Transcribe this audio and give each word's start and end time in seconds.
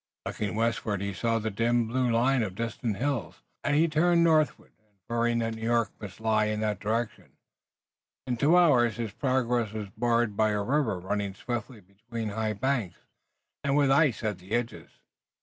Looking 0.25 0.55
westward 0.55 0.99
he 1.01 1.13
saw 1.13 1.37
the 1.37 1.51
dim 1.51 1.85
blue 1.87 2.09
line 2.09 2.41
of 2.41 2.55
distant 2.55 2.97
hills, 2.97 3.43
and 3.63 3.75
he 3.75 3.87
turned 3.87 4.23
northward, 4.23 4.71
inferring 4.91 5.37
that 5.37 5.53
New 5.53 5.61
York 5.61 5.91
must 6.01 6.19
lie 6.19 6.45
in 6.45 6.59
that 6.61 6.79
direction. 6.79 7.33
In 8.25 8.35
two 8.35 8.57
hours 8.57 8.95
his 8.95 9.11
progress 9.11 9.73
was 9.73 9.89
barred 9.91 10.35
by 10.35 10.49
a 10.49 10.63
river 10.63 10.99
running 10.99 11.35
swiftly 11.35 11.81
between 11.81 12.29
high 12.29 12.53
banks, 12.53 12.97
and 13.63 13.77
with 13.77 13.91
ice 13.91 14.23
at 14.23 14.39
the 14.39 14.53
edges. 14.53 14.89